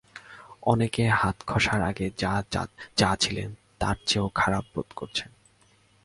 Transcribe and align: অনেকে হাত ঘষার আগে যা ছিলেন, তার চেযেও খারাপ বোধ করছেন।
অনেকে 0.63 1.03
হাত 1.09 1.37
ঘষার 1.47 1.81
আগে 1.81 2.05
যা 2.97 3.11
ছিলেন, 3.19 3.49
তার 3.79 3.95
চেযেও 4.05 4.27
খারাপ 4.35 4.65
বোধ 4.75 4.87
করছেন। 4.95 5.29